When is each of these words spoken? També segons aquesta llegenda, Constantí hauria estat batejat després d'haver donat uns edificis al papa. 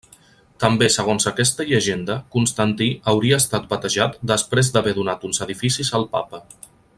També 0.61 0.85
segons 0.93 1.27
aquesta 1.31 1.65
llegenda, 1.71 2.15
Constantí 2.37 2.87
hauria 3.13 3.39
estat 3.45 3.69
batejat 3.75 4.17
després 4.35 4.73
d'haver 4.77 4.95
donat 5.01 5.29
uns 5.31 5.43
edificis 5.47 5.93
al 6.01 6.09
papa. 6.19 6.43